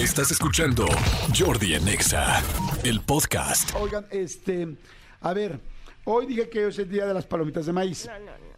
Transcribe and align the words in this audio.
Estás 0.00 0.30
escuchando 0.30 0.86
Jordi 1.36 1.74
en 1.74 1.86
Exa, 1.86 2.42
el 2.84 3.00
podcast. 3.00 3.74
Oigan, 3.74 4.06
este, 4.10 4.76
a 5.20 5.34
ver, 5.34 5.60
hoy 6.04 6.26
dije 6.26 6.48
que 6.48 6.64
hoy 6.64 6.70
es 6.70 6.78
el 6.78 6.88
día 6.88 7.04
de 7.06 7.12
las 7.12 7.26
palomitas 7.26 7.66
de 7.66 7.72
maíz. 7.72 8.06
No, 8.06 8.18
no, 8.18 8.24
no. 8.26 8.50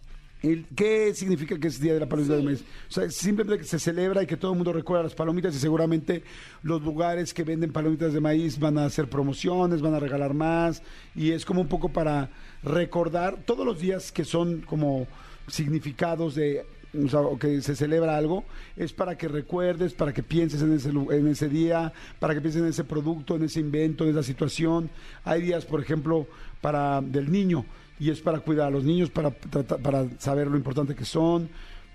El- 0.48 0.66
¿Qué 0.76 1.12
significa 1.14 1.58
que 1.58 1.68
es 1.68 1.80
día 1.80 1.94
de 1.94 2.00
la 2.00 2.06
palomita 2.08 2.36
de 2.36 2.42
maíz? 2.42 2.62
O 2.88 2.92
sea, 2.92 3.10
simplemente 3.10 3.62
que 3.62 3.68
se 3.68 3.78
celebra 3.78 4.22
y 4.22 4.26
que 4.26 4.36
todo 4.36 4.52
el 4.52 4.56
mundo 4.58 4.72
recuerda 4.72 5.04
las 5.04 5.14
palomitas 5.14 5.54
y 5.54 5.58
seguramente 5.58 6.22
los 6.62 6.82
lugares 6.82 7.32
que 7.34 7.42
venden 7.44 7.72
palomitas 7.72 8.12
de 8.12 8.20
maíz 8.20 8.58
van 8.58 8.76
a 8.78 8.84
hacer 8.84 9.08
promociones, 9.08 9.80
van 9.80 9.94
a 9.94 10.00
regalar 10.00 10.34
más 10.34 10.82
y 11.14 11.30
es 11.32 11.44
como 11.44 11.60
un 11.60 11.68
poco 11.68 11.88
para 11.90 12.30
recordar 12.62 13.38
todos 13.44 13.64
los 13.66 13.80
días 13.80 14.10
que 14.12 14.24
son 14.24 14.60
como 14.62 15.06
significados 15.48 16.34
de 16.34 16.64
o 16.94 17.08
sea, 17.08 17.20
o 17.20 17.38
que 17.38 17.60
se 17.62 17.74
celebra 17.76 18.16
algo, 18.16 18.44
es 18.76 18.92
para 18.92 19.16
que 19.16 19.28
recuerdes, 19.28 19.94
para 19.94 20.12
que 20.12 20.22
pienses 20.22 20.60
en 20.62 20.72
ese, 20.74 20.92
lu- 20.92 21.10
en 21.12 21.26
ese 21.28 21.48
día, 21.48 21.92
para 22.18 22.34
que 22.34 22.40
pienses 22.40 22.60
en 22.62 22.68
ese 22.68 22.84
producto, 22.84 23.36
en 23.36 23.44
ese 23.44 23.60
invento, 23.60 24.04
en 24.04 24.10
esa 24.10 24.22
situación. 24.22 24.90
Hay 25.24 25.42
días, 25.42 25.64
por 25.64 25.80
ejemplo, 25.80 26.26
para 26.60 27.00
del 27.00 27.30
niño, 27.32 27.64
y 27.98 28.10
es 28.10 28.20
para 28.20 28.40
cuidar 28.40 28.68
a 28.68 28.70
los 28.70 28.84
niños, 28.84 29.10
para, 29.10 29.30
para 29.30 30.06
saber 30.18 30.48
lo 30.48 30.56
importante 30.56 30.94
que 30.94 31.04
son, 31.04 31.48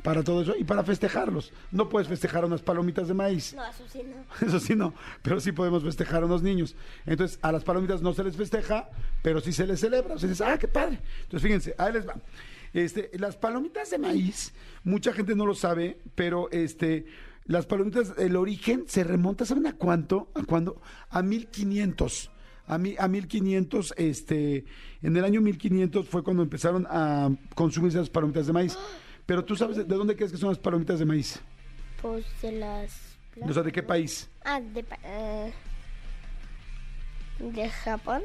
para 0.04 0.24
todo 0.24 0.42
eso, 0.42 0.56
y 0.58 0.64
para 0.64 0.84
festejarlos. 0.84 1.52
No 1.72 1.90
puedes 1.90 2.08
festejar 2.08 2.46
unas 2.46 2.62
palomitas 2.62 3.08
de 3.08 3.14
maíz. 3.14 3.54
No, 3.56 3.66
eso 3.66 3.84
sí 3.92 4.02
no. 4.06 4.48
Eso 4.48 4.60
sí 4.60 4.76
no, 4.76 4.94
pero 5.22 5.40
sí 5.42 5.52
podemos 5.52 5.84
festejar 5.84 6.24
a 6.24 6.26
unos 6.28 6.42
niños. 6.44 6.76
Entonces, 7.06 7.40
a 7.42 7.52
las 7.52 7.64
palomitas 7.64 8.02
no 8.02 8.14
se 8.14 8.24
les 8.24 8.36
festeja, 8.38 8.90
pero 9.22 9.42
sí 9.42 9.52
se 9.52 9.68
les 9.68 9.80
celebra. 9.80 10.16
O 10.16 10.20
sea, 10.20 10.30
dices, 10.30 10.46
ah, 10.48 10.58
qué 10.58 10.68
padre. 10.68 11.00
Entonces, 11.24 11.42
fíjense, 11.42 11.76
ahí 11.78 11.92
les 11.94 12.08
va. 12.08 12.16
Este, 12.78 13.10
las 13.18 13.38
palomitas 13.38 13.90
de 13.90 13.98
maíz, 13.98 14.54
mucha 14.84 15.12
gente 15.12 15.34
no 15.34 15.48
lo 15.48 15.56
sabe, 15.56 15.98
pero 16.14 16.48
este, 16.52 17.08
las 17.46 17.66
palomitas, 17.66 18.14
el 18.20 18.36
origen 18.36 18.84
se 18.86 19.04
remonta, 19.04 19.46
¿saben 19.46 19.66
a 19.66 19.74
cuánto? 19.74 20.30
¿A 20.36 20.44
cuándo? 20.44 20.80
A 21.10 21.24
1500. 21.24 22.30
A, 22.68 22.78
mi, 22.78 22.94
a 23.00 23.08
1500, 23.08 23.96
este, 23.98 24.66
en 25.02 25.18
el 25.18 25.26
año 25.26 25.42
1500 25.42 26.08
fue 26.08 26.24
cuando 26.24 26.44
empezaron 26.44 26.86
a 26.88 27.32
consumirse 27.56 27.98
las 27.98 28.12
palomitas 28.12 28.46
de 28.46 28.54
maíz. 28.54 28.78
Pero 29.26 29.44
tú 29.44 29.56
sabes 29.56 29.78
de, 29.78 29.84
de 29.84 29.96
dónde 29.96 30.16
crees 30.16 30.32
que 30.32 30.38
son 30.38 30.50
las 30.50 30.60
palomitas 30.60 31.00
de 31.00 31.06
maíz? 31.06 31.40
Pues 32.00 32.28
de 32.44 32.52
las... 32.52 33.18
O 33.42 33.54
sea, 33.54 33.64
¿de 33.64 33.72
qué 33.72 33.82
país? 33.82 34.30
Ah, 34.46 34.62
de... 34.62 34.86
eh, 35.04 35.52
de 37.40 37.70
Japón. 37.72 38.22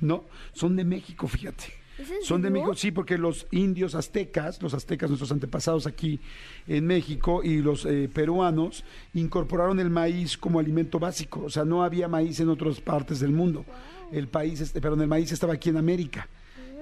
No, 0.00 0.24
son 0.54 0.74
de 0.74 0.84
México, 0.84 1.28
fíjate. 1.28 1.79
¿Es 2.00 2.10
en 2.10 2.22
Son 2.22 2.42
de? 2.42 2.50
México, 2.50 2.74
sí, 2.74 2.90
porque 2.90 3.18
los 3.18 3.46
indios 3.50 3.94
aztecas, 3.94 4.62
los 4.62 4.74
aztecas, 4.74 5.10
nuestros 5.10 5.30
antepasados 5.32 5.86
aquí 5.86 6.20
en 6.66 6.86
México, 6.86 7.42
y 7.44 7.58
los 7.58 7.84
eh, 7.86 8.08
peruanos 8.12 8.84
incorporaron 9.14 9.78
el 9.80 9.90
maíz 9.90 10.36
como 10.38 10.58
alimento 10.58 10.98
básico. 10.98 11.42
O 11.44 11.50
sea, 11.50 11.64
no 11.64 11.82
había 11.82 12.08
maíz 12.08 12.40
en 12.40 12.48
otras 12.48 12.80
partes 12.80 13.20
del 13.20 13.32
mundo. 13.32 13.64
El 14.12 14.28
país, 14.28 14.60
este, 14.60 14.80
perdón, 14.80 15.02
el 15.02 15.08
maíz 15.08 15.30
estaba 15.32 15.52
aquí 15.54 15.68
en 15.68 15.76
América. 15.76 16.28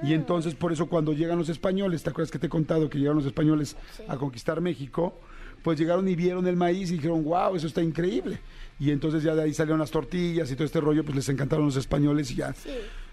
Y 0.02 0.14
entonces, 0.14 0.54
por 0.54 0.72
eso, 0.72 0.86
cuando 0.86 1.12
llegan 1.12 1.38
los 1.38 1.48
españoles, 1.48 2.02
¿te 2.04 2.10
acuerdas 2.10 2.30
que 2.30 2.38
te 2.38 2.46
he 2.46 2.50
contado 2.50 2.88
que 2.88 2.98
llegaron 2.98 3.16
los 3.18 3.26
españoles 3.26 3.76
Sí. 3.96 4.04
a 4.06 4.16
conquistar 4.16 4.60
México? 4.60 5.18
Pues 5.64 5.76
llegaron 5.76 6.06
y 6.06 6.14
vieron 6.14 6.46
el 6.46 6.54
maíz 6.54 6.90
y 6.90 6.94
dijeron, 6.94 7.24
wow, 7.24 7.56
eso 7.56 7.66
está 7.66 7.82
increíble. 7.82 8.38
Y 8.78 8.92
entonces 8.92 9.24
ya 9.24 9.34
de 9.34 9.42
ahí 9.42 9.52
salieron 9.52 9.80
las 9.80 9.90
tortillas 9.90 10.48
y 10.52 10.54
todo 10.54 10.64
este 10.64 10.80
rollo, 10.80 11.02
pues 11.04 11.16
les 11.16 11.28
encantaron 11.28 11.66
los 11.66 11.74
españoles 11.74 12.30
y 12.30 12.36
ya 12.36 12.52
Sí. 12.54 12.70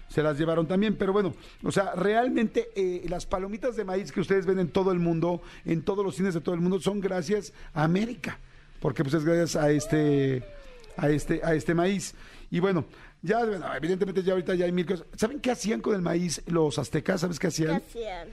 Se 0.08 0.22
las 0.22 0.38
llevaron 0.38 0.66
también, 0.66 0.96
pero 0.96 1.12
bueno, 1.12 1.34
o 1.62 1.72
sea, 1.72 1.94
realmente 1.94 2.68
eh, 2.74 3.04
las 3.08 3.26
palomitas 3.26 3.76
de 3.76 3.84
maíz 3.84 4.12
que 4.12 4.20
ustedes 4.20 4.46
ven 4.46 4.58
en 4.58 4.68
todo 4.68 4.92
el 4.92 4.98
mundo, 4.98 5.42
en 5.64 5.82
todos 5.82 6.04
los 6.04 6.14
cines 6.16 6.34
de 6.34 6.40
todo 6.40 6.54
el 6.54 6.60
mundo, 6.60 6.80
son 6.80 7.00
gracias 7.00 7.52
a 7.74 7.84
América, 7.84 8.38
porque 8.80 9.02
pues 9.02 9.14
es 9.14 9.24
gracias 9.24 9.56
a 9.56 9.70
este, 9.70 10.44
a 10.96 11.10
este, 11.10 11.40
a 11.42 11.54
este 11.54 11.74
maíz. 11.74 12.14
Y 12.50 12.60
bueno, 12.60 12.84
ya, 13.22 13.44
bueno, 13.44 13.66
evidentemente 13.74 14.22
ya 14.22 14.32
ahorita 14.32 14.54
ya 14.54 14.66
hay 14.66 14.72
mil 14.72 14.86
cosas. 14.86 15.06
¿Saben 15.16 15.40
qué 15.40 15.50
hacían 15.50 15.80
con 15.80 15.94
el 15.94 16.02
maíz 16.02 16.42
los 16.46 16.78
aztecas? 16.78 17.22
¿Sabes 17.22 17.38
qué 17.38 17.44
¿Qué 17.44 17.48
hacían? 17.48 17.76
hacían? 17.76 18.28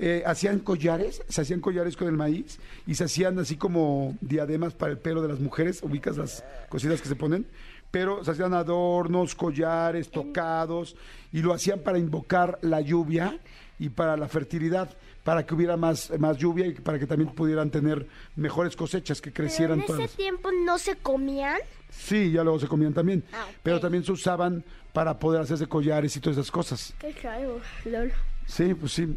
Eh, 0.00 0.22
hacían 0.24 0.60
collares, 0.60 1.22
se 1.28 1.40
hacían 1.40 1.60
collares 1.60 1.96
con 1.96 2.06
el 2.06 2.14
maíz 2.14 2.60
y 2.86 2.94
se 2.94 3.04
hacían 3.04 3.36
así 3.40 3.56
como 3.56 4.16
diademas 4.20 4.74
para 4.74 4.92
el 4.92 4.98
pelo 4.98 5.22
de 5.22 5.28
las 5.28 5.40
mujeres, 5.40 5.82
ubicas 5.82 6.16
las 6.16 6.44
cositas 6.68 7.02
que 7.02 7.08
se 7.08 7.16
ponen, 7.16 7.46
pero 7.90 8.22
se 8.24 8.30
hacían 8.32 8.54
adornos, 8.54 9.34
collares, 9.34 10.10
tocados 10.10 10.96
y 11.32 11.40
lo 11.42 11.52
hacían 11.52 11.80
para 11.80 11.98
invocar 11.98 12.58
la 12.62 12.80
lluvia 12.80 13.38
y 13.78 13.88
para 13.90 14.16
la 14.16 14.28
fertilidad, 14.28 14.90
para 15.24 15.46
que 15.46 15.54
hubiera 15.54 15.76
más, 15.76 16.10
más 16.18 16.36
lluvia 16.36 16.66
y 16.66 16.72
para 16.74 16.98
que 16.98 17.06
también 17.06 17.30
pudieran 17.30 17.70
tener 17.70 18.06
mejores 18.36 18.74
cosechas, 18.76 19.20
que 19.20 19.30
Pero 19.30 19.44
crecieran 19.46 19.80
en 19.80 19.86
todas. 19.86 20.02
ese 20.02 20.16
tiempo 20.16 20.50
no 20.64 20.78
se 20.78 20.96
comían. 20.96 21.58
Sí, 21.90 22.32
ya 22.32 22.42
luego 22.42 22.58
se 22.58 22.66
comían 22.66 22.92
también, 22.92 23.24
Ah, 23.32 23.46
pero 23.62 23.78
también 23.80 24.04
se 24.04 24.12
usaban 24.12 24.64
para 24.92 25.18
poder 25.18 25.40
hacerse 25.42 25.66
collares 25.66 26.16
y 26.16 26.20
todas 26.20 26.38
esas 26.38 26.50
cosas. 26.50 26.94
Qué 26.98 27.12
raro, 27.22 27.60
lol. 27.84 28.12
Sí, 28.46 28.74
pues 28.74 28.92
sí. 28.92 29.16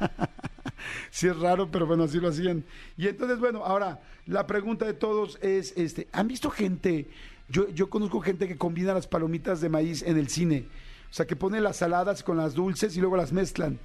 sí 1.10 1.26
es 1.28 1.36
raro, 1.38 1.70
pero 1.70 1.86
bueno, 1.86 2.04
así 2.04 2.18
lo 2.18 2.28
hacían. 2.28 2.64
Y 2.96 3.08
entonces, 3.08 3.38
bueno, 3.38 3.64
ahora 3.64 4.00
la 4.26 4.46
pregunta 4.46 4.86
de 4.86 4.94
todos 4.94 5.38
es, 5.42 5.72
este, 5.76 6.08
¿han 6.12 6.28
visto 6.28 6.50
gente? 6.50 7.08
Yo, 7.48 7.68
yo 7.70 7.88
conozco 7.90 8.20
gente 8.20 8.46
que 8.48 8.56
combina 8.58 8.92
las 8.94 9.06
palomitas 9.06 9.60
de 9.60 9.68
maíz 9.68 10.02
en 10.02 10.18
el 10.18 10.28
cine. 10.28 10.66
O 11.10 11.14
sea, 11.14 11.26
que 11.26 11.36
pone 11.36 11.60
las 11.60 11.76
saladas 11.78 12.22
con 12.22 12.36
las 12.36 12.54
dulces 12.54 12.96
y 12.96 13.00
luego 13.00 13.16
las 13.16 13.32
mezclan. 13.32 13.78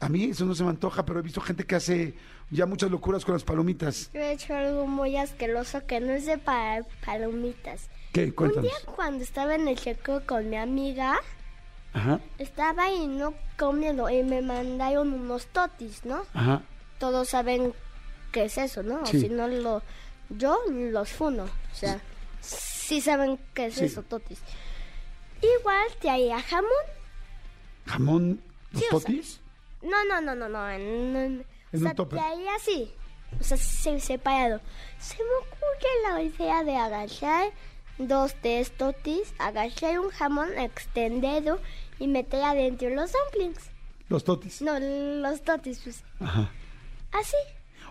A 0.00 0.08
mí 0.08 0.24
eso 0.24 0.46
no 0.46 0.54
se 0.54 0.64
me 0.64 0.70
antoja, 0.70 1.04
pero 1.04 1.18
he 1.20 1.22
visto 1.22 1.42
gente 1.42 1.64
que 1.64 1.74
hace 1.74 2.14
ya 2.50 2.64
muchas 2.64 2.90
locuras 2.90 3.22
con 3.24 3.34
las 3.34 3.44
palomitas. 3.44 4.10
Yo 4.14 4.20
he 4.20 4.32
hecho 4.32 4.54
algo 4.54 4.86
muy 4.86 5.16
asqueroso 5.18 5.84
que 5.86 6.00
no 6.00 6.12
es 6.12 6.24
de 6.24 6.38
pa- 6.38 6.80
palomitas. 7.04 7.90
¿Qué? 8.14 8.24
Un 8.24 8.30
Cuéntanos. 8.30 8.62
día 8.64 8.92
cuando 8.96 9.22
estaba 9.22 9.54
en 9.54 9.68
el 9.68 9.76
checo 9.78 10.22
con 10.26 10.48
mi 10.48 10.56
amiga, 10.56 11.18
Ajá, 11.92 12.20
estaba 12.38 12.84
ahí 12.84 13.06
no 13.06 13.34
comiendo 13.58 14.08
y 14.08 14.22
me 14.22 14.40
mandaron 14.40 15.12
unos 15.12 15.46
totis, 15.48 16.04
¿no? 16.06 16.22
ajá. 16.32 16.62
Todos 16.98 17.28
saben 17.28 17.74
qué 18.32 18.44
es 18.44 18.56
eso, 18.58 18.82
¿no? 18.82 19.04
Sí. 19.06 19.18
O 19.18 19.20
si 19.20 19.28
no, 19.28 19.48
lo, 19.48 19.82
yo 20.30 20.58
los 20.70 21.10
funo. 21.10 21.44
O 21.44 21.74
sea, 21.74 22.00
sí 22.40 23.00
saben 23.00 23.38
qué 23.54 23.66
es 23.66 23.74
Sí. 23.74 23.84
eso, 23.86 24.02
totis. 24.02 24.38
Igual 25.42 25.86
traía 26.00 26.40
jamón. 26.42 26.70
¿Jamón? 27.86 28.40
¿Los 28.72 28.80
Sí, 28.82 28.86
o 28.92 29.00
sea, 29.00 29.06
totis? 29.08 29.40
No, 29.82 30.04
no, 30.04 30.20
no, 30.20 30.34
no, 30.34 30.48
no. 30.48 30.68
En, 30.70 30.80
en- 30.80 31.16
En 31.16 31.44
o 31.72 31.76
un 31.78 31.82
sea, 31.82 31.94
topper. 31.94 32.18
traía 32.20 32.54
así. 32.56 32.92
O 33.40 33.44
sea, 33.44 33.56
se- 33.56 34.00
separado. 34.00 34.60
Se 34.98 35.16
me 35.16 35.30
ocurre 35.40 35.88
la 36.10 36.22
idea 36.22 36.64
de 36.64 36.76
agachar 36.76 37.50
dos, 37.98 38.34
tres 38.42 38.72
totis, 38.76 39.32
agachar 39.38 39.98
un 40.00 40.10
jamón 40.10 40.58
extendido 40.58 41.60
y 41.98 42.08
meter 42.08 42.42
adentro 42.42 42.90
los 42.90 43.12
dumplings. 43.12 43.70
Los 44.08 44.24
totis. 44.24 44.60
No, 44.62 44.78
los 44.80 45.42
totis, 45.42 45.80
pues. 45.84 46.02
Ajá. 46.20 46.50
Así. 47.12 47.36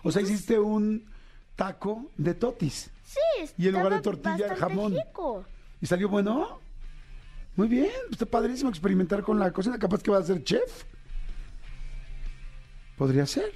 O 0.02 0.12
sea, 0.12 0.22
hiciste 0.22 0.58
un 0.58 1.10
taco 1.56 2.10
de 2.16 2.34
totis. 2.34 2.90
Sí, 3.10 3.50
Y 3.58 3.66
en 3.66 3.72
lugar 3.74 3.94
de 3.94 4.00
tortilla, 4.02 4.54
jamón. 4.56 4.94
rico. 4.94 5.44
¿Y 5.80 5.86
salió 5.86 6.08
bueno? 6.08 6.60
Muy 7.56 7.66
bien, 7.66 7.90
pues 8.02 8.12
está 8.12 8.26
padrísimo 8.26 8.70
experimentar 8.70 9.22
con 9.22 9.38
la 9.38 9.50
cocina. 9.50 9.78
Capaz 9.78 10.00
que 10.02 10.10
va 10.12 10.18
a 10.18 10.22
ser 10.22 10.44
chef. 10.44 10.84
Podría 12.96 13.26
ser. 13.26 13.50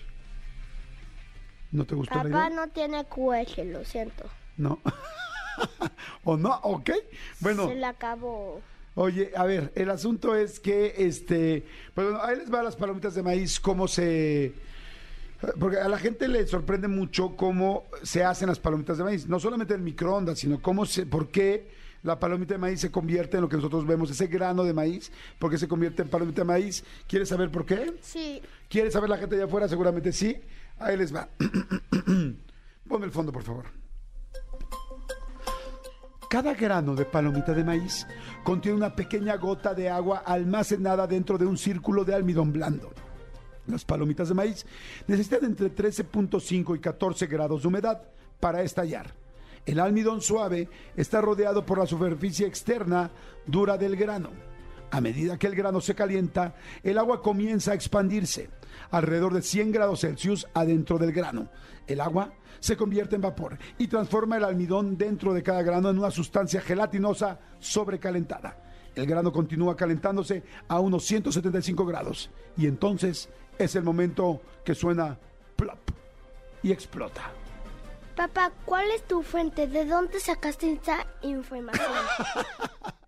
¿No 1.70 1.84
te 1.84 1.94
gustó 1.94 2.14
la 2.16 2.22
Papá 2.24 2.48
idea? 2.48 2.50
no 2.50 2.68
tiene 2.68 3.04
QH, 3.04 3.64
lo 3.66 3.84
siento. 3.84 4.24
No. 4.56 4.80
¿O 6.24 6.36
no? 6.36 6.54
Ok. 6.62 6.90
Bueno, 7.40 7.68
Se 7.68 7.74
le 7.74 7.86
acabó. 7.86 8.60
oye, 8.94 9.30
a 9.36 9.44
ver, 9.44 9.72
el 9.76 9.90
asunto 9.90 10.34
es 10.34 10.58
que, 10.60 10.94
este, 10.98 11.64
pues 11.94 12.08
bueno, 12.08 12.22
ahí 12.24 12.36
les 12.36 12.52
va 12.52 12.62
las 12.62 12.76
palomitas 12.76 13.14
de 13.14 13.22
maíz, 13.22 13.60
cómo 13.60 13.86
se... 13.88 14.52
Porque 15.58 15.78
a 15.78 15.88
la 15.88 15.98
gente 15.98 16.28
le 16.28 16.46
sorprende 16.46 16.88
mucho 16.88 17.36
cómo 17.36 17.84
se 18.02 18.24
hacen 18.24 18.48
las 18.48 18.58
palomitas 18.58 18.98
de 18.98 19.04
maíz. 19.04 19.26
No 19.26 19.38
solamente 19.40 19.74
en 19.74 19.84
microondas, 19.84 20.38
sino 20.38 20.60
cómo 20.60 20.86
se, 20.86 21.06
por 21.06 21.28
qué 21.28 21.68
la 22.02 22.20
palomita 22.20 22.54
de 22.54 22.58
maíz 22.58 22.80
se 22.80 22.90
convierte 22.90 23.38
en 23.38 23.42
lo 23.42 23.48
que 23.48 23.56
nosotros 23.56 23.86
vemos, 23.86 24.10
ese 24.10 24.26
grano 24.26 24.62
de 24.64 24.74
maíz, 24.74 25.10
por 25.38 25.50
qué 25.50 25.58
se 25.58 25.66
convierte 25.66 26.02
en 26.02 26.08
palomita 26.08 26.42
de 26.42 26.46
maíz. 26.46 26.84
¿Quieres 27.08 27.28
saber 27.28 27.50
por 27.50 27.64
qué? 27.64 27.94
Sí, 28.02 28.42
¿Quiere 28.68 28.90
saber 28.90 29.08
la 29.08 29.18
gente 29.18 29.36
allá 29.36 29.44
afuera? 29.44 29.68
Seguramente 29.68 30.12
sí. 30.12 30.36
Ahí 30.78 30.96
les 30.96 31.14
va. 31.14 31.28
Ponme 32.88 33.06
el 33.06 33.12
fondo, 33.12 33.32
por 33.32 33.42
favor. 33.42 33.64
Cada 36.28 36.52
grano 36.54 36.94
de 36.96 37.04
palomita 37.04 37.54
de 37.54 37.62
maíz 37.62 38.06
contiene 38.42 38.76
una 38.76 38.94
pequeña 38.94 39.36
gota 39.36 39.72
de 39.72 39.88
agua 39.88 40.24
almacenada 40.26 41.06
dentro 41.06 41.38
de 41.38 41.46
un 41.46 41.56
círculo 41.56 42.04
de 42.04 42.14
almidón 42.14 42.52
blando. 42.52 42.92
Las 43.66 43.84
palomitas 43.84 44.28
de 44.28 44.34
maíz 44.34 44.66
necesitan 45.06 45.44
entre 45.44 45.74
13.5 45.74 46.76
y 46.76 46.80
14 46.80 47.26
grados 47.26 47.62
de 47.62 47.68
humedad 47.68 48.02
para 48.40 48.62
estallar. 48.62 49.14
El 49.64 49.80
almidón 49.80 50.20
suave 50.20 50.68
está 50.96 51.22
rodeado 51.22 51.64
por 51.64 51.78
la 51.78 51.86
superficie 51.86 52.46
externa 52.46 53.10
dura 53.46 53.78
del 53.78 53.96
grano. 53.96 54.30
A 54.90 55.00
medida 55.00 55.38
que 55.38 55.46
el 55.46 55.56
grano 55.56 55.80
se 55.80 55.94
calienta, 55.94 56.54
el 56.82 56.98
agua 56.98 57.22
comienza 57.22 57.72
a 57.72 57.74
expandirse 57.74 58.50
alrededor 58.90 59.32
de 59.32 59.42
100 59.42 59.72
grados 59.72 60.00
Celsius 60.00 60.46
adentro 60.52 60.98
del 60.98 61.12
grano. 61.12 61.48
El 61.86 62.00
agua 62.00 62.32
se 62.60 62.76
convierte 62.76 63.16
en 63.16 63.22
vapor 63.22 63.58
y 63.78 63.88
transforma 63.88 64.36
el 64.36 64.44
almidón 64.44 64.96
dentro 64.96 65.32
de 65.32 65.42
cada 65.42 65.62
grano 65.62 65.90
en 65.90 65.98
una 65.98 66.10
sustancia 66.10 66.60
gelatinosa 66.60 67.40
sobrecalentada. 67.58 68.58
El 68.94 69.06
grano 69.06 69.32
continúa 69.32 69.74
calentándose 69.74 70.44
a 70.68 70.78
unos 70.78 71.04
175 71.04 71.84
grados 71.84 72.30
y 72.56 72.66
entonces 72.66 73.28
es 73.58 73.76
el 73.76 73.84
momento 73.84 74.40
que 74.64 74.74
suena 74.74 75.18
plop 75.56 75.78
y 76.62 76.72
explota. 76.72 77.32
Papá, 78.16 78.52
¿cuál 78.64 78.90
es 78.92 79.02
tu 79.02 79.22
fuente? 79.22 79.66
¿De 79.66 79.84
dónde 79.84 80.20
sacaste 80.20 80.72
esta 80.72 81.06
información? 81.22 81.90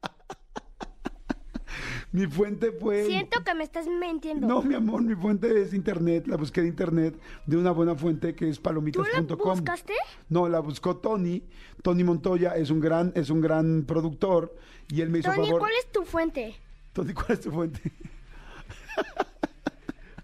Mi 2.12 2.26
fuente 2.26 2.72
fue... 2.72 3.04
Siento 3.04 3.44
que 3.44 3.54
me 3.54 3.62
estás 3.62 3.86
mintiendo. 3.86 4.46
No, 4.46 4.62
mi 4.62 4.74
amor, 4.74 5.02
mi 5.02 5.14
fuente 5.14 5.60
es 5.60 5.74
internet. 5.74 6.26
La 6.26 6.38
busqué 6.38 6.62
de 6.62 6.68
internet 6.68 7.14
de 7.44 7.56
una 7.58 7.72
buena 7.72 7.94
fuente 7.94 8.34
que 8.34 8.48
es 8.48 8.58
palomitas.com. 8.58 9.26
¿Tú 9.26 9.36
la 9.36 9.52
buscaste? 9.52 9.92
No, 10.30 10.48
la 10.48 10.60
buscó 10.60 10.96
Tony. 10.96 11.42
Tony 11.82 12.04
Montoya 12.04 12.56
es 12.56 12.70
un 12.70 12.80
gran, 12.80 13.12
es 13.14 13.28
un 13.28 13.42
gran 13.42 13.84
productor 13.86 14.56
y 14.88 15.02
él 15.02 15.10
me 15.10 15.18
hizo 15.18 15.30
Tony, 15.30 15.44
favor. 15.46 15.60
¿cuál 15.60 15.72
es 15.78 15.92
tu 15.92 16.04
fuente? 16.04 16.56
Tony, 16.94 17.12
¿cuál 17.12 17.32
es 17.32 17.40
tu 17.40 17.50
fuente? 17.50 17.82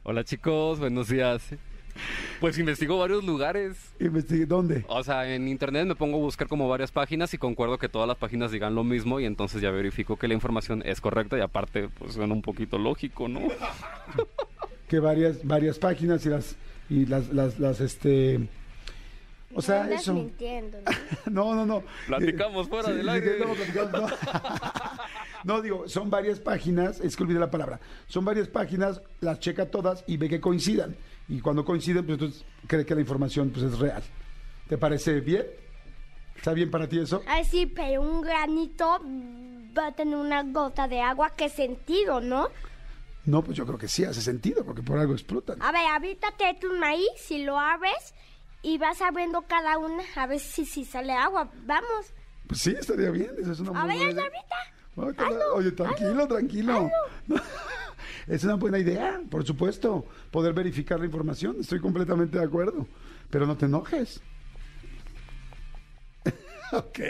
Hola 0.04 0.24
chicos, 0.24 0.80
buenos 0.80 1.08
días. 1.08 1.42
Pues 2.40 2.58
investigo 2.58 2.98
varios 2.98 3.22
lugares. 3.22 3.76
Investigué, 4.00 4.46
¿dónde? 4.46 4.84
O 4.88 5.04
sea, 5.04 5.32
en 5.32 5.46
internet 5.46 5.86
me 5.86 5.94
pongo 5.94 6.16
a 6.16 6.20
buscar 6.20 6.48
como 6.48 6.68
varias 6.68 6.90
páginas 6.90 7.32
y 7.34 7.38
concuerdo 7.38 7.78
que 7.78 7.88
todas 7.88 8.08
las 8.08 8.16
páginas 8.16 8.50
digan 8.50 8.74
lo 8.74 8.82
mismo 8.82 9.20
y 9.20 9.26
entonces 9.26 9.60
ya 9.62 9.70
verifico 9.70 10.16
que 10.16 10.26
la 10.26 10.34
información 10.34 10.82
es 10.84 11.00
correcta 11.00 11.38
y 11.38 11.40
aparte 11.40 11.88
pues 11.88 12.14
suena 12.14 12.34
un 12.34 12.42
poquito 12.42 12.78
lógico, 12.78 13.28
¿no? 13.28 13.40
Que 14.88 14.98
varias, 15.00 15.42
varias 15.46 15.78
páginas 15.78 16.26
y 16.26 16.28
las, 16.28 16.56
y 16.90 17.06
las, 17.06 17.32
las, 17.32 17.58
las, 17.58 17.80
este... 17.80 18.46
O 19.54 19.62
sea, 19.62 19.84
Andas 19.84 20.02
eso. 20.02 20.12
mintiendo, 20.12 20.78
¿no? 21.26 21.30
No, 21.30 21.54
no, 21.54 21.64
no. 21.64 21.82
Platicamos 22.06 22.68
fuera 22.68 22.90
del 22.90 23.04
sí, 23.04 23.08
aire. 23.08 23.38
no, 23.38 23.54
platicamos, 23.54 24.12
no. 25.44 25.60
Digo, 25.62 25.88
son 25.88 26.10
varias 26.10 26.38
páginas, 26.40 27.00
es 27.00 27.16
que 27.16 27.22
olvidé 27.22 27.38
la 27.40 27.50
palabra. 27.50 27.80
Son 28.06 28.24
varias 28.24 28.48
páginas, 28.48 29.00
las 29.20 29.40
checa 29.40 29.70
todas 29.70 30.04
y 30.06 30.16
ve 30.16 30.28
que 30.28 30.40
coincidan. 30.40 30.96
Y 31.28 31.40
cuando 31.40 31.64
coinciden, 31.64 32.04
pues 32.04 32.14
entonces 32.18 32.44
cree 32.66 32.84
que 32.84 32.94
la 32.94 33.00
información 33.00 33.50
pues, 33.50 33.64
es 33.64 33.78
real. 33.78 34.02
¿Te 34.68 34.78
parece 34.78 35.20
bien? 35.20 35.46
¿Está 36.36 36.52
bien 36.52 36.70
para 36.70 36.88
ti 36.88 36.98
eso? 36.98 37.22
Ay, 37.26 37.44
sí, 37.44 37.66
pero 37.66 38.02
un 38.02 38.20
granito 38.22 39.00
va 39.76 39.88
a 39.88 39.92
tener 39.92 40.16
una 40.16 40.42
gota 40.42 40.88
de 40.88 41.00
agua. 41.00 41.30
¿Qué 41.36 41.48
sentido, 41.48 42.20
no? 42.20 42.48
No, 43.24 43.42
pues 43.44 43.56
yo 43.56 43.64
creo 43.66 43.78
que 43.78 43.86
sí 43.86 44.04
hace 44.04 44.20
sentido, 44.20 44.64
porque 44.64 44.82
por 44.82 44.98
algo 44.98 45.12
explotan. 45.12 45.62
A 45.62 45.70
ver, 45.70 45.86
avítate 45.92 46.56
tu 46.60 46.74
maíz, 46.76 47.08
si 47.18 47.44
lo 47.44 47.58
abres 47.58 48.14
y 48.62 48.78
vas 48.78 49.00
abriendo 49.02 49.42
cada 49.42 49.78
una 49.78 50.02
a 50.16 50.26
ver 50.26 50.40
si, 50.40 50.64
si 50.64 50.84
sale 50.84 51.12
agua. 51.12 51.50
Vamos. 51.64 52.12
Pues 52.48 52.60
sí, 52.60 52.74
estaría 52.78 53.10
bien. 53.10 53.30
Esa 53.40 53.52
es 53.52 53.60
una 53.60 53.70
A 53.80 53.84
muy 53.84 53.90
ver, 53.90 53.96
buena 53.98 54.12
idea. 54.12 54.22
ahorita. 54.24 54.56
Ay, 54.96 55.14
cara- 55.14 55.52
Oye, 55.54 55.72
tranquilo, 55.72 56.26
tranquilo. 56.26 56.90
Es 58.28 58.44
una 58.44 58.54
buena 58.54 58.78
idea, 58.78 59.20
por 59.30 59.44
supuesto, 59.44 60.06
poder 60.30 60.52
verificar 60.52 61.00
la 61.00 61.06
información. 61.06 61.56
Estoy 61.60 61.80
completamente 61.80 62.38
de 62.38 62.44
acuerdo. 62.44 62.86
Pero 63.30 63.46
no 63.46 63.56
te 63.56 63.66
enojes. 63.66 64.22
ok. 66.72 67.00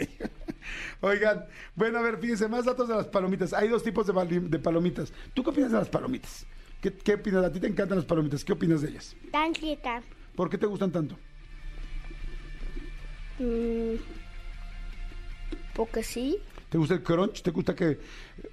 Oigan, 1.01 1.45
bueno, 1.75 1.99
a 1.99 2.03
ver, 2.03 2.19
fíjense, 2.19 2.49
más 2.49 2.65
datos 2.65 2.89
de 2.89 2.95
las 2.95 3.09
palomitas. 3.09 3.53
Hay 3.53 3.69
dos 3.69 3.83
tipos 3.83 4.07
de, 4.07 4.59
palomitas. 4.59 5.13
¿Tú 5.35 5.43
qué 5.43 5.51
opinas 5.51 5.73
de 5.73 5.79
las 5.79 5.89
palomitas? 5.89 6.47
¿Qué, 6.81 6.93
¿Qué 6.93 7.15
opinas? 7.15 7.45
A 7.45 7.53
ti 7.53 7.61
te 7.61 7.67
encantan 7.67 7.99
las 7.99 8.07
palomitas. 8.07 8.45
¿Qué 8.45 8.53
opinas 8.53 8.81
de 8.81 8.89
ellas? 8.89 9.15
Tan 9.31 9.55
rica. 9.55 10.03
¿Por 10.35 10.49
qué 10.49 10.57
te 10.57 10.67
gustan 10.67 10.91
tanto? 10.93 11.17
Mm, 13.39 13.97
porque 15.75 16.03
sí. 16.03 16.39
¿Te 16.73 16.79
gusta 16.79 16.95
el 16.95 17.03
crunch? 17.03 17.43
¿Te 17.43 17.51
gusta 17.51 17.75
que.? 17.75 17.99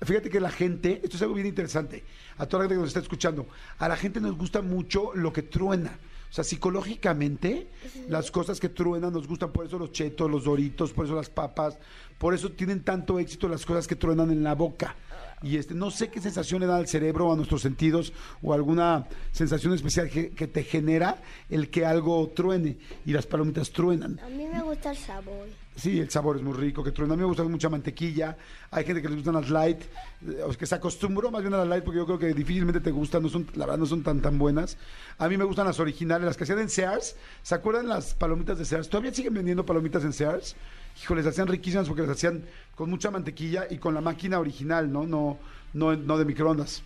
Fíjate 0.01 0.29
que 0.29 0.41
la 0.41 0.51
gente, 0.51 0.99
esto 1.01 1.15
es 1.15 1.21
algo 1.21 1.35
bien 1.35 1.47
interesante, 1.47 2.03
a 2.37 2.45
toda 2.45 2.63
la 2.63 2.65
gente 2.65 2.75
que 2.75 2.81
nos 2.81 2.89
está 2.89 2.99
escuchando, 2.99 3.47
a 3.77 3.87
la 3.87 3.95
gente 3.95 4.19
nos 4.19 4.37
gusta 4.37 4.61
mucho 4.61 5.11
lo 5.15 5.31
que 5.31 5.41
truena. 5.41 5.97
O 6.29 6.33
sea, 6.33 6.43
psicológicamente, 6.43 7.69
las 8.09 8.29
cosas 8.29 8.59
que 8.59 8.67
truenan 8.67 9.13
nos 9.13 9.25
gustan, 9.25 9.53
por 9.53 9.65
eso 9.65 9.79
los 9.79 9.93
chetos, 9.93 10.29
los 10.29 10.43
doritos, 10.43 10.91
por 10.91 11.05
eso 11.05 11.15
las 11.15 11.29
papas, 11.29 11.79
por 12.17 12.33
eso 12.33 12.51
tienen 12.51 12.83
tanto 12.83 13.19
éxito 13.19 13.47
las 13.47 13.65
cosas 13.65 13.87
que 13.87 13.95
truenan 13.95 14.31
en 14.31 14.43
la 14.43 14.53
boca. 14.53 14.97
Y 15.41 15.57
este, 15.57 15.73
no 15.73 15.91
sé 15.91 16.09
qué 16.09 16.19
sensación 16.21 16.61
le 16.61 16.67
da 16.67 16.77
al 16.77 16.87
cerebro 16.87 17.31
a 17.31 17.35
nuestros 17.35 17.61
sentidos 17.61 18.13
o 18.41 18.53
alguna 18.53 19.07
sensación 19.31 19.73
especial 19.73 20.09
que, 20.09 20.31
que 20.31 20.47
te 20.47 20.63
genera 20.63 21.21
el 21.49 21.69
que 21.69 21.85
algo 21.85 22.27
truene 22.35 22.77
y 23.05 23.13
las 23.13 23.25
palomitas 23.25 23.71
truenan. 23.71 24.19
A 24.19 24.29
mí 24.29 24.45
me 24.45 24.61
gusta 24.61 24.91
el 24.91 24.97
sabor. 24.97 25.47
Sí, 25.79 25.97
el 25.97 26.09
sabor 26.09 26.35
es 26.35 26.41
muy 26.41 26.53
rico, 26.53 26.83
que 26.83 26.91
truena. 26.91 27.13
A 27.13 27.17
mí 27.17 27.21
me 27.21 27.27
gusta 27.27 27.43
mucha 27.43 27.69
mantequilla. 27.69 28.35
Hay 28.69 28.83
gente 28.83 29.01
que 29.01 29.07
les 29.07 29.17
gustan 29.17 29.35
las 29.35 29.49
light, 29.49 29.81
eh, 30.27 30.43
o 30.45 30.51
que 30.51 30.65
se 30.65 30.75
acostumbró 30.75 31.31
más 31.31 31.41
bien 31.41 31.53
a 31.53 31.57
las 31.57 31.67
light 31.67 31.85
porque 31.85 31.99
yo 31.99 32.05
creo 32.05 32.19
que 32.19 32.33
difícilmente 32.33 32.81
te 32.81 32.91
gustan, 32.91 33.23
no 33.23 33.29
son, 33.29 33.47
la 33.55 33.65
verdad 33.65 33.79
no 33.79 33.85
son 33.85 34.03
tan 34.03 34.21
tan 34.21 34.37
buenas. 34.37 34.77
A 35.17 35.29
mí 35.29 35.37
me 35.37 35.45
gustan 35.45 35.65
las 35.65 35.79
originales, 35.79 36.25
las 36.25 36.35
que 36.35 36.43
hacían 36.43 36.59
en 36.59 36.69
Sears. 36.69 37.15
¿Se 37.43 37.55
acuerdan 37.55 37.87
las 37.87 38.13
palomitas 38.13 38.57
de 38.57 38.65
Sears? 38.65 38.89
¿Todavía 38.89 39.13
siguen 39.13 39.33
vendiendo 39.33 39.65
palomitas 39.65 40.03
en 40.03 40.11
Sears? 40.11 40.55
Híjole, 41.01 41.21
les 41.21 41.29
hacían 41.29 41.47
riquísimas 41.47 41.87
porque 41.87 42.01
las 42.01 42.11
hacían 42.11 42.43
con 42.75 42.89
mucha 42.89 43.09
mantequilla 43.09 43.67
y 43.69 43.77
con 43.77 43.93
la 43.93 44.01
máquina 44.01 44.39
original, 44.39 44.91
¿no? 44.91 45.05
No, 45.05 45.39
no, 45.73 45.95
no 45.95 46.17
de 46.17 46.25
microondas, 46.25 46.83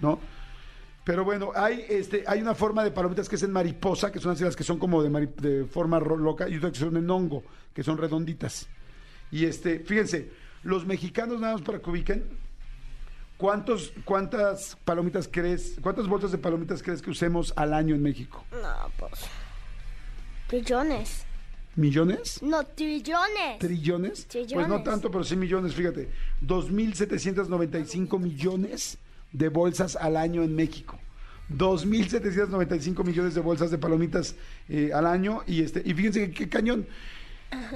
¿no? 0.00 0.20
Pero 1.04 1.24
bueno, 1.24 1.52
hay 1.54 1.84
este, 1.88 2.24
hay 2.26 2.40
una 2.40 2.54
forma 2.54 2.82
de 2.82 2.90
palomitas 2.90 3.28
que 3.28 3.36
es 3.36 3.42
en 3.44 3.52
mariposa, 3.52 4.10
que 4.10 4.18
son 4.18 4.32
así 4.32 4.42
las 4.42 4.56
que 4.56 4.64
son 4.64 4.78
como 4.78 5.02
de, 5.02 5.26
de 5.36 5.64
forma 5.64 6.00
loca, 6.00 6.48
y 6.48 6.56
otras 6.56 6.72
que 6.72 6.80
son 6.80 6.96
en 6.96 7.08
hongo, 7.08 7.44
que 7.72 7.82
son 7.82 7.96
redonditas. 7.96 8.66
Y 9.30 9.44
este, 9.44 9.78
fíjense, 9.80 10.32
los 10.64 10.84
mexicanos, 10.84 11.40
nada 11.40 11.54
más 11.54 11.62
para 11.62 11.78
que 11.78 11.88
ubiquen, 11.88 12.24
¿cuántos, 13.36 13.92
¿cuántas 14.04 14.76
palomitas 14.84 15.28
crees, 15.30 15.78
cuántas 15.80 16.08
bolsas 16.08 16.32
de 16.32 16.38
palomitas 16.38 16.82
crees 16.82 17.00
que 17.00 17.10
usemos 17.10 17.52
al 17.56 17.72
año 17.72 17.94
en 17.94 18.02
México? 18.02 18.44
No, 18.50 18.90
pues. 18.98 19.12
Trillones. 20.48 21.24
¿Millones? 21.76 22.42
No, 22.42 22.64
trillones. 22.64 23.58
¿Trillones? 23.58 24.26
Pues 24.32 24.48
no 24.48 24.48
Trillones. 24.50 24.84
tanto, 24.84 25.10
pero 25.10 25.24
sí 25.24 25.36
millones, 25.36 25.74
fíjate. 25.74 26.08
2.795 26.42 28.18
millones 28.18 28.98
de 29.32 29.48
bolsas 29.50 29.94
al 29.96 30.16
año 30.16 30.42
en 30.42 30.54
México. 30.56 30.98
2.795 31.50 33.04
millones 33.04 33.34
de 33.34 33.40
bolsas 33.40 33.70
de 33.70 33.78
palomitas 33.78 34.34
eh, 34.68 34.90
al 34.94 35.06
año. 35.06 35.42
Y, 35.46 35.62
este, 35.62 35.82
y 35.84 35.92
fíjense 35.94 36.30
qué 36.30 36.48
cañón. 36.48 36.86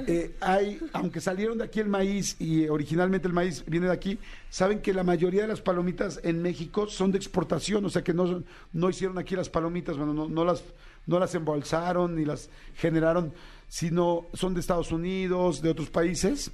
Eh, 0.06 0.34
hay, 0.40 0.80
aunque 0.92 1.20
salieron 1.20 1.58
de 1.58 1.64
aquí 1.64 1.80
el 1.80 1.88
maíz 1.88 2.36
y 2.38 2.64
eh, 2.64 2.70
originalmente 2.70 3.28
el 3.28 3.34
maíz 3.34 3.64
viene 3.66 3.86
de 3.86 3.92
aquí, 3.92 4.18
saben 4.48 4.80
que 4.80 4.92
la 4.92 5.04
mayoría 5.04 5.42
de 5.42 5.48
las 5.48 5.60
palomitas 5.60 6.20
en 6.22 6.42
México 6.42 6.86
son 6.86 7.12
de 7.12 7.18
exportación, 7.18 7.84
o 7.84 7.90
sea 7.90 8.02
que 8.02 8.14
no, 8.14 8.42
no 8.72 8.90
hicieron 8.90 9.18
aquí 9.18 9.36
las 9.36 9.48
palomitas, 9.48 9.96
bueno, 9.96 10.28
no, 10.28 10.44
las, 10.44 10.62
no 11.06 11.18
las 11.18 11.34
embolsaron 11.34 12.16
ni 12.16 12.24
las 12.24 12.50
generaron, 12.76 13.32
sino 13.68 14.26
son 14.34 14.54
de 14.54 14.60
Estados 14.60 14.92
Unidos, 14.92 15.62
de 15.62 15.70
otros 15.70 15.90
países. 15.90 16.50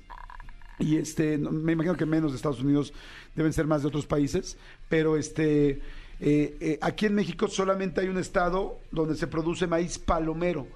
Y 0.78 0.96
este, 0.96 1.38
me 1.38 1.72
imagino 1.72 1.96
que 1.96 2.04
menos 2.04 2.32
de 2.32 2.36
Estados 2.36 2.60
Unidos 2.60 2.92
deben 3.34 3.52
ser 3.52 3.66
más 3.66 3.80
de 3.80 3.88
otros 3.88 4.04
países, 4.04 4.58
pero 4.90 5.16
este, 5.16 5.80
eh, 6.20 6.78
aquí 6.82 7.06
en 7.06 7.14
México 7.14 7.48
solamente 7.48 8.02
hay 8.02 8.08
un 8.08 8.18
estado 8.18 8.78
donde 8.90 9.16
se 9.16 9.26
produce 9.26 9.66
maíz 9.66 9.98
palomero. 9.98 10.66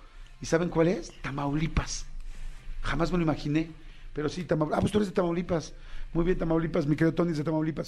¿Y 0.41 0.47
saben 0.47 0.71
cuál 0.71 0.89
es? 0.89 1.13
Tamaulipas. 1.21 2.10
Jamás 2.83 3.13
me 3.13 3.19
lo 3.19 3.25
imaginé. 3.25 3.71
Pero 4.13 4.29
sí, 4.29 4.45
Tamaulipas. 4.45 4.79
Ah, 4.79 4.81
pues 4.81 4.93
tú 4.93 4.99
eres 4.99 5.09
de 5.09 5.15
Tamaulipas. 5.15 5.73
Muy 6.13 6.25
bien, 6.25 6.39
Tamaulipas. 6.39 6.87
Mi 6.87 6.97
querido 6.97 7.15
Tony 7.15 7.33
es 7.33 7.39
de 7.39 7.45
Tamaulipas. 7.45 7.87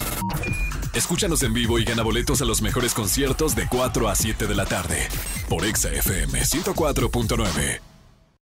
Escúchanos 0.93 1.43
en 1.43 1.53
vivo 1.53 1.79
y 1.79 1.83
gana 1.83 2.03
boletos 2.03 2.41
a 2.41 2.45
los 2.45 2.61
mejores 2.61 2.93
conciertos 2.93 3.55
de 3.55 3.67
4 3.67 4.07
a 4.07 4.15
7 4.15 4.47
de 4.47 4.55
la 4.55 4.65
tarde 4.65 5.07
por 5.49 5.65
Exa 5.65 5.91
FM 5.91 6.39
104.9. 6.39 7.92